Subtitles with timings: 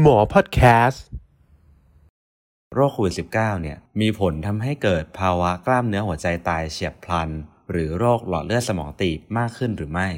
[0.00, 1.04] หมอพอดแคสต์
[2.74, 7.30] โรคโควิด -19 เนี่ยมีผลทำให้เกิดภาวะกล้ามเนื้อหัวใจตายเฉียบพลัน
[7.70, 10.08] หรือโรคหลอดเลือดสมองตีบมากขึ้นหรือไม่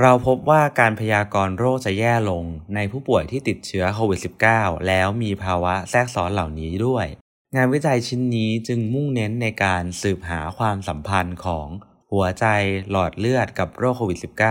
[0.00, 4.20] เราพบว่าการพยากรณ์โรคจะแย่ลงในผู้ป่วยที่ติดเชื้อโควิด
[4.52, 7.06] -19 แล้วมีภาวะแทรกซ้อนเหล่านี้ด้วย
[7.56, 11.68] งานวิจัยชิ้นนี้จึงมุ่งเน้นในการสืบหาความสัมพันธ์ของ
[12.12, 12.46] หัวใจ
[12.90, 14.42] หลอดเลือดกับโรคโควิด -19 เ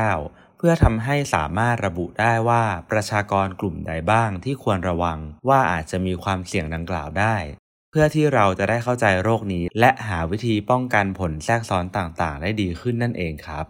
[0.63, 5.19] พื่อทำให้สามารถระบุได้ว่าประชากรกลุ่มใดบ้างที่ควรระวัง
[5.49, 7.35] ว่าอาจจะมีความเสี่ยงดังกล่าวได้
[7.91, 13.65] เพื่อที่เราจะได้เข้าใจโรคนี้ และหาวิธีป้องกันผลแทรกซ้อนต่างๆ ได้ดีขึ้นนั่นเองครับ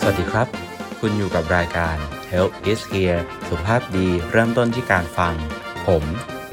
[0.00, 0.46] สวัสดีครับ
[1.00, 1.96] คุณอยู่กับรายการ
[2.30, 5.34] Health is here สุขภาพดีเริ่มต้นที่การฟัง
[5.86, 6.04] ผม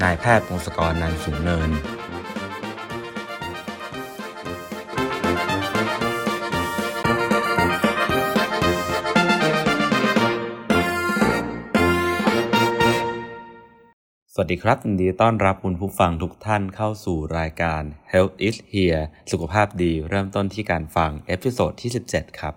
[0.02, 1.70] นายแพทย์พงศกรนันสูงเนิน
[14.44, 22.54] วัสดีครับยินดีต้อนรับคุณผู้ฟังทุกท่านเข้าสู่รายการ Health is HEAR สุขภาพดีเริ่มต้นที่การฟัง episode ที่ 17 ครับ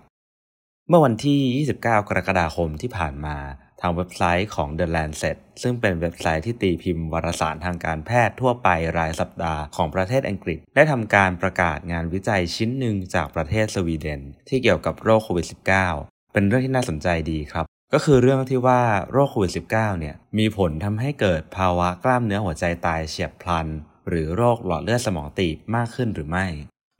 [0.88, 3.36] เมื่อวันที่ 29 กรกฎาคมที่ผ่านมา
[3.80, 15.46] ทางเว็บไซต์ของ The Lancet ซึ่งเป็นเว็บไซต์ที่ตีพิมพ์วารสารทางการแพทย์ทั่วไปรายสัปดาห์ของประเทศอังกฤษ ได้ทำการประกาศงานวิจัยชิ้นหนึ่งจากประเทศสวีเดน ที่เกี่ยวกับโรคโควิด
[15.90, 23.66] -19 เป็นเรื่องที่น่าสนใจดีครับ ก็คือเรื่องที่ว่าโรคโควิด -19 เนี่ยมีผลทำให้เกิดภาวะกล้ามเนื้อหัวใจตายเฉียบพลัน
[24.08, 26.46] หรือโรคหลอดเลือดสมองตีบมากขึ้นหรือไม่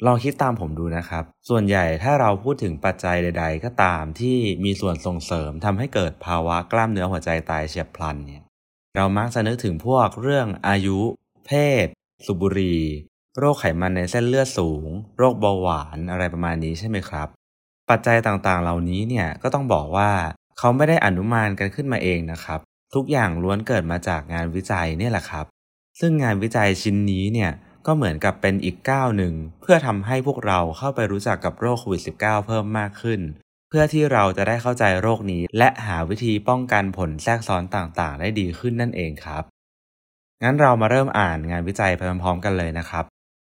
[0.07, 8.43] ลองคิดตามผมดูนะครับ ส่วนใหญ่ถ้าเราพูดถึงปัจจัยใด ๆ ก็ตามที่มีส่วนส่งเสริมทำให้เกิดภาวะกล้ามเนื้อหัวใจตายเฉียบพลันเนี่ย
[8.97, 10.99] เรามักจะนึกถึงพวกเรื่องอายุ
[11.47, 11.51] เพ
[11.85, 11.87] ศ
[12.27, 12.83] สูบบุหรี่
[13.39, 14.87] โรคไขมันในเส้นเลือดสูง
[15.19, 17.29] โรคเบาหวานอะไรประมาณนี้ใช่ไหมครับ
[17.91, 20.11] ปัจจัยต่างๆ เหล่านี้เนี่ยก็ต้องบอกว่า
[20.59, 22.61] เขาไม่ได้อนุมานกันขึ้นมาเองนะครับ
[22.95, 25.47] ทุกอย่างล้วนเกิดมาจากงานวิจัยเนี่ยแหละครับ
[26.01, 27.51] ซึ่งงานวิจัยชิ้นนี้เนี่ย
[27.87, 33.21] ก็เหมือนกับเป็นอีกก้าวหนึ่ง เพื่อทำให้พวกเราเข้าไปรู้จักกับโรคโควิด -19 เพิ่มมากขึ้น
[33.69, 39.45] เพื่อที่เราจะได้เข้าใจโรคนี้ และหาวิธีป้องกันผลแทรกซ้อนต่างๆ ได้ดีขึ้นนั่นเองครับ
[40.43, 43.05] งั้นเรามาเริ่มอ่านงานวิจัยไปพร้อมๆกันเลยนะครับ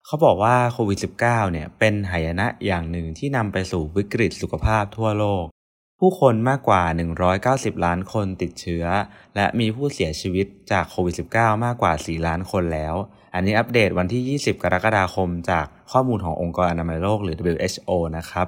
[0.05, 5.45] เขาบอกว่าโควิด -19 เนี่ยเป็นหายนะอย่างหนึ่งที่นำไปสู่วิกฤตสุขภาพทั่วโลก
[6.01, 6.83] ผู้คนมากกว่า
[7.33, 8.85] 190 ล้านคนติดเชื้อ
[9.35, 12.95] และมีผู้เสียชีวิตจากโควิด -19 มากกว่า 4 ล้านคนแล้ว
[13.33, 18.47] อันนี้อัปเดตวันที่ 20 กรกฎาคมจากข้อมูลขององค์กรอนามัยโลกหรือ WHO นะครับ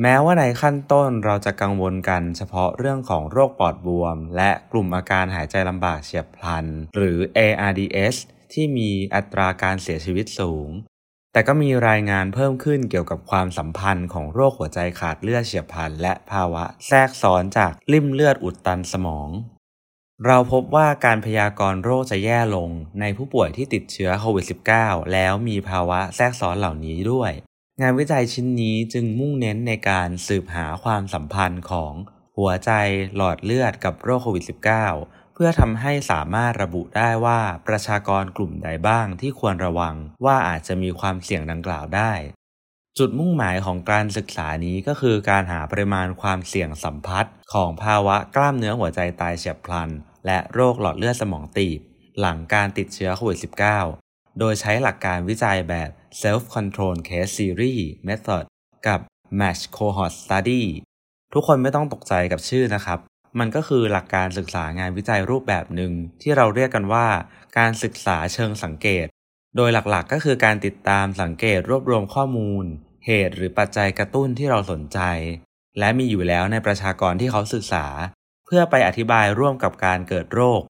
[0.00, 6.66] แม้ว่าในขั้นต้นเราจะกังวลกันเฉพาะเรื่องของโรคปอดบวม และกลุ่มอาการหายใจลำบากเฉียบพลัน
[6.96, 8.16] หรือ ARDS
[8.52, 10.68] ที่มีอัตราการเสียชีวิตสูง
[11.34, 19.28] แต่ก็มีรายงานเพิ่มขึ้นเกี่ยวกับความสัมพันธ์ของโรคหัวใจขาดเลือดเฉียบพลัน และภาวะแทรกซ้อนจากลิ่มเลือดอุดตันสมอง
[20.26, 24.44] เราพบว่าการพยากรณ์โรคจะแย่ลงในผู้ป่วยที่ติดเชื้อโควิด
[24.78, 27.32] -19 แล้วมีภาวะแทรกซ้อนเหล่านี้ด้วย
[27.80, 31.92] งานวิจัยชิ้นนี้จึงมุ่งเน้นในการสืบหาความสัมพันธ์ของ
[32.38, 32.70] หัวใจ
[33.16, 34.44] หลอดเลือดกับโรคโควิด
[34.88, 42.12] -19 เพื่อทำให้สามารถระบุได้ว่าประชากรกลุ่มใดบ้างที่ควรระวังว่าอาจจะมีความเสี่ยงดังกล่าวได้
[42.98, 49.90] จุดมุ่งหมายของการศึกษานี้ก็คือการหาปริมาณความเสี่ยงสัมพัทธ์ของภาวะกล้ามเนื้อหัวใจตายเฉียบพลัน
[50.26, 51.80] และโรคหลอดเลือดสมองตีบ
[52.20, 53.38] หลังการติดเชื้อโควิด
[53.88, 55.90] -19 โดยใช้หลักการวิจัยแบบ
[56.22, 58.44] Self Control Case Series Method
[58.86, 59.00] กับ
[59.40, 60.62] Match Cohort Study
[61.32, 62.98] ทุกคนไม่ต้องตกใจกับชื่อนะครับ
[63.38, 67.06] มันก็คือหลักการศึกษางานวิจัยรูปแบบหนึ่งที่เราเรียกกันว่า
[67.58, 69.06] การศึกษาเชิงสังเกต
[69.56, 72.64] โดยหลักๆก็คือการติดตามสังเกตรวบรวมข้อมูล
[73.06, 74.98] เหตุหรือปัจจัยกระตุ้นที่เราสนใจ
[75.78, 77.86] และมีอยู่แล้วในประชากรที่เขาศึกษา
[78.46, 80.62] เพื่อไปอธิบายร่วมกับการเกิดโรค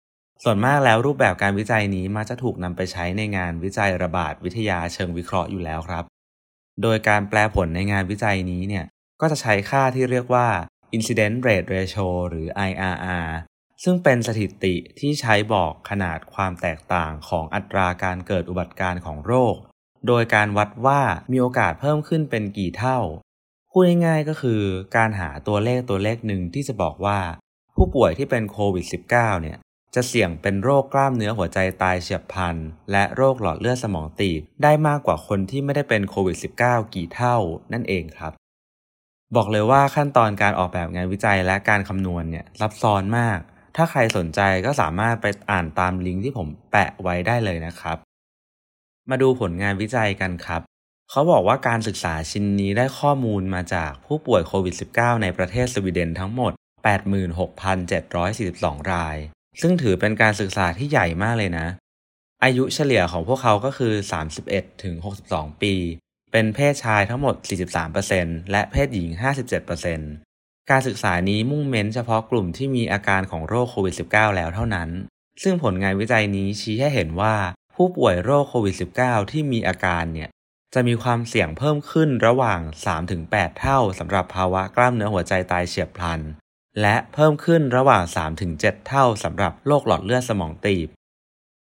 [0.43, 6.05] ส่วนมากแล้วรูปแบบการวิจัยนี้มักจะถูกนำไปใช้ในงานวิจัยระบาดวิทยาเชิงวิเคราะห์อยู่แล้วครับ
[6.83, 8.85] โดยการแปลผลในงานวิจัยนี้เนี่ย
[9.21, 10.49] ก็จะใช้ค่าที่เรียกว่า
[10.97, 13.29] Incident Rate Ratio หรือ IRR
[13.83, 19.57] ซึ่งเป็นสถิติที่ใช้บอกขนาดความแตกต่างของอัตราการเกิดอุบัติการของโรค
[20.07, 22.99] โดยการวัดว่ามีโอกาสเพิ่มขึ้นเป็นกี่เท่า
[23.71, 24.63] พูดง่ายๆก็คือ
[24.97, 27.19] การหาตัวเลขตัวเลขหนึ่งที่จะบอกว่า
[27.77, 29.59] ผู้ป่วยที่เป็นโควิด -19 เนี่ย
[29.95, 32.57] จะเสี่ยงเป็นโรคกล้ามเนื้อหัวใจตายเฉียบพลัน
[32.93, 37.37] และโรคหลอดเลือดสมองตีบได้มากกว่าคนที่ไม่ได้เป็นโควิด -19 กี่เท่า
[37.73, 38.33] นั่นเองครับ
[39.37, 43.39] บอกเลยว่าขั้นตอนการออกแบบงานวิจัยและการคำนวณเนี่ยซับซ้อนมาก
[43.77, 47.97] ถ้าใครสนใจก็สามารถไปอ่านตามลิงก์ที่ผมแปะไว้ได้เลยนะครับ
[49.11, 50.63] มาดูผลงานวิจัยกันครับ
[51.11, 56.53] เขาบอกว่าการศึกษาชิ้นนี้ได้ข้อมูลมาจากผู้ป่วยโควิด -19 ในประเทศสวีเดนทั้งหมด
[57.33, 59.17] 86,742 ราย
[59.61, 61.67] ซึ่งถือเป็นการศึกษาที่ใหญ่มากเลยนะ
[62.45, 63.93] อายุเฉลี่ยของพวกเขาก็คือ
[64.39, 64.95] 31ถึง
[65.29, 65.75] 62 ปี
[66.37, 67.35] เป็นเพศชายทั้งหมด
[67.93, 69.09] 43%และเพศหญิง
[69.91, 74.89] 57%การศึกษานี้มุ่งเน้นเฉพาะกลุ่มที่มีอาการของโรคโควิด -19 แล้วเท่านั้น
[75.43, 77.35] ซึ่งผลงานวิจัยนี้ชี้ให้เห็นว่า
[77.75, 80.29] ผู้ป่วยโรคโควิด -19 ที่มีอาการเนี่ย
[80.75, 82.61] จะมีความเสี่ยงเพิ่มขึ้นระหว่าง
[83.11, 86.21] 3-8 เท่าสำหรับภาวะกล้ามเนื้อหัวใจตายเฉียบพลัน
[86.81, 88.03] และเพิ่มขึ้นระหว่าง
[88.47, 90.89] 3-7 เท่าสำหรับโรคหลอดเลือดสมองตีบ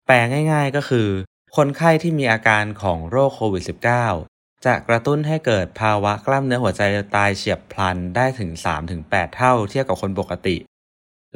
[0.06, 0.16] แปล
[0.52, 1.08] ง่ายๆก็คือ
[1.56, 4.35] คนไข้ที่มีอาการของโรคโควิด -19
[4.66, 6.82] จะกระตุ้นให้เกิดภาวะกล้ามเนื้อหัวใจ
[7.16, 8.50] ตายเฉียบพลันได้ถึง
[8.94, 10.56] 3-8 เท่าเทียบกับคนปกติ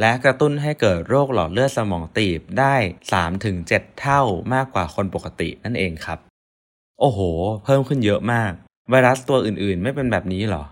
[0.01, 2.75] และกระตุ้นให้เกิดโรคหลอดเลือดสมองตีบได้
[3.37, 4.21] 3-7 เท่า
[4.55, 6.19] มากกว่าคนปกตินั่นเองครับ
[7.01, 7.21] โอ้โห
[7.65, 8.53] เพิ่มขึ้นเยอะมาก
[8.91, 10.65] ไวรัสตัวอื่นๆ ไม่เป็นแบบนี้หรอ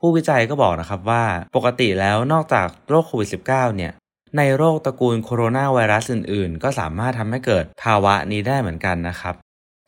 [0.00, 1.24] ผู้วิจัยก็บอกนะครับว่า
[1.56, 3.92] ปกติแล้วนอกจากโรคโควิด -19 เนี่ย
[4.36, 9.34] ในโรคตระกูลโคโรนาไวรัสอื่นๆ ก็สามารถทำให้เกิดภาวะนี้ได้เหมือนกันนะครับ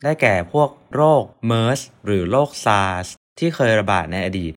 [0.03, 3.07] ได้แก่พวกโรคเมอร์สหรือโรคซาร์ส
[3.39, 4.53] ที่เคยระบาดในอดีต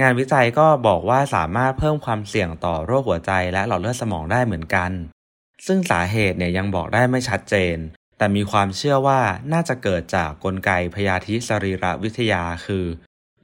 [0.00, 4.90] งานวิจัยก็บอกว่าสามารถเพิ่มความเสี่ยงต่อโรคหัวใจและหลอดเลือดสมองได้เหมือนกัน
[5.66, 7.76] ซึ่งสาเหตุเนี่ยยังบอกได้ไม่ชัดเจน
[8.18, 9.20] แต่มีความเชื่อว่า
[9.52, 12.86] น่าจะเกิดจากกลไกพยาธิสรีรวิทยาคือ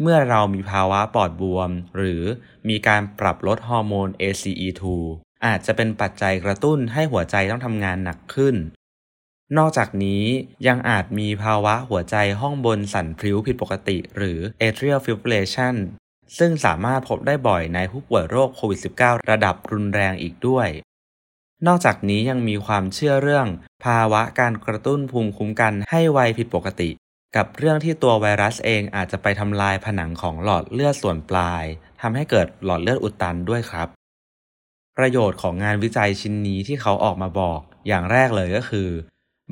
[0.00, 2.22] เมื่อเรามีภาวะปอดบวม หรือ
[2.68, 4.82] มีการปรับลดฮอร์โมน ACE2
[5.46, 8.54] อาจจะเป็นปัจจัยกระตุ้นให้หัวใจต้องทำงานหนักขึ้น
[9.56, 10.22] นอกจากนี้
[10.66, 15.74] ยังอาจมีภาวะหัวใจห้องบนสั่นพลิ้วผิดปกติ หรือ atrial fibrillation
[16.38, 20.68] ซึ่งสามารถพบได้บ่อยในผู้ป่วยโรคโควิด -19 ระดับรุนแรงอีกด้วย
[21.66, 23.46] นอกจากนี้ยังมีความเชื่อเรื่อง
[23.84, 26.90] ภาวะการกระตุ้นภูมิคุ้มกันให้ไวผิดปกติ
[27.36, 31.64] กับเรื่องที่ตัวไวรัสเองอาจจะไปทำลายผนังของหลอดเลือดส่วนปลาย
[32.00, 33.88] ทำให้เกิดหลอดเลือดอุดตันด้วยครับ
[34.98, 38.88] ประโยชน์ของงานวิจัยชิ้นนี้ที่เขาออกมาบอก อย่างแรกเลยก็คือ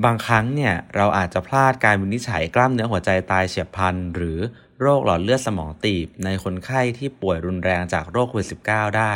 [0.04, 4.38] บางครั้งเนี่ยเราอาจจะพลาดการวินิจฉัยกล้ามเนื้อหัวใจตายเฉียบพลัน หรือ
[4.80, 9.14] โรคหลอดเลือดสมองตีบ ในคนไข้ที่ป่วยรุนแรงจากโรคโควิด -19 ได้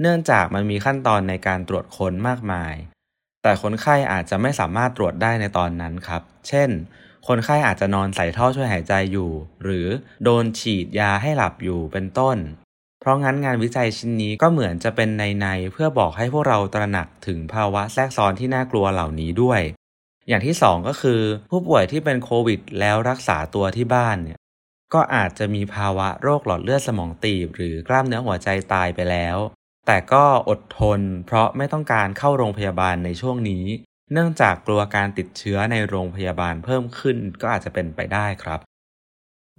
[0.00, 2.74] เนื่องจากมันมีขั้นตอนในการตรวจค้นมากมาย
[3.42, 6.70] แต่คนไข้อาจจะไม่สามารถตรวจได้ในตอนนั้นครับ เช่น
[7.28, 9.30] คนไข้อาจจะนอนใส่ท่อช่วยหายใจอยู่
[9.64, 9.86] หรือ
[10.24, 12.36] โดนฉีดยาให้หลับอยู่เป็นต้น
[13.00, 19.60] เพราะงั้นงานวิจัยชิ้นนี้ก็เหมือนจะเป็นในในเพื่อบอกให้พวกเราตระหนักถึงภาวะแทรกซ้อนที่น่ากลัวเหล่านี้ด้วย
[20.28, 21.20] อย่างที่สองก็คือ
[21.50, 24.38] ผู้ป่วยที่เป็นโควิด แล้วรักษาตัวที่บ้านเนี่ย
[24.94, 29.36] ก็อาจจะมีภาวะโรคหลอดเลือดสมองตีบ หรือกล้ามเนื้อหัวใจตายไปแล้ว
[29.86, 33.64] แต่ก็อดทน เพราะไม่ต้องการเข้าโรงพยาบาลในช่วงนี้
[34.12, 38.60] เนื่องจากกลัวการติดเชื้อในโรงพยาบาลเพิ่มขึ้นก็อาจจะเป็นไปได้ครับ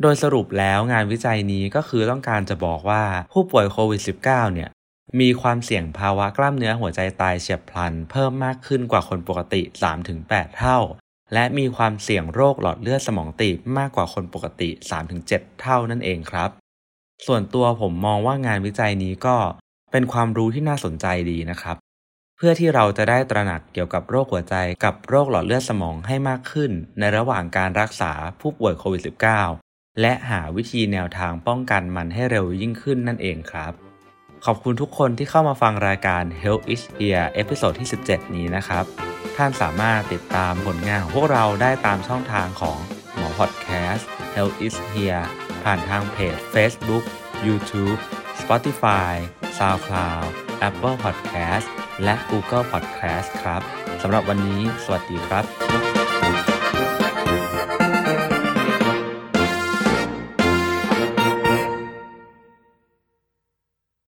[0.01, 4.69] โดยสรุปแล้วงานวิจัยนี้ก็คือต้องการจะบอกว่าผู้ป่วยโควิด -19 เนี่ย
[5.21, 9.62] มีความเสี่ยงภาวะกล้ามเนื้อหัวใจตายเฉียบพลัน เพิ่มมากขึ้นกว่าคนปกติ
[10.10, 10.80] 3-8 เท่า
[11.33, 14.69] และมีความเสี่ยงโรคหลอดเลือดสมองตีบมากกว่าคนปกติ
[15.15, 16.50] 3-7 เท่านั่นเองครับ
[17.25, 19.38] ส่วนตัวผมมองว่างานวิจัยนี้ก็
[19.92, 21.77] เป็นความรู้ที่น่าสนใจดีนะครับ
[22.38, 29.01] เพื่อที่เราจะได้ตระหนักเกี่ยวกับโรคหัวใจกับโรคหลอดเลือดสมองให้มากขึ้น ในระหว่างการรักษาผู้ป่วยโควิด
[29.51, 33.93] -19 และหาวิธีแนวทางป้องกันมันให้เร็วยิ่งขึ้นนั่นเองครับ
[34.48, 38.85] ขอบคุณทุกคนที่เข้ามาฟังรายการ Health is HEAR episode ที่ 17 นี้นะครับ
[39.38, 42.78] ท่านสามารถติดตามผลงานของพวกเราได้ตามช่องทางของ
[43.16, 45.26] หมอพอดแคสต์ Health is Here
[45.64, 47.04] ผ่านทางเพจ Facebook
[47.47, 48.00] YouTube
[48.42, 49.14] Spotify
[49.57, 50.28] SoundCloud
[50.68, 51.68] Apple Podcast
[52.04, 53.62] และ Google Podcast ครับ
[54.02, 55.93] สำหรับวันนี้ สวัสดีครับ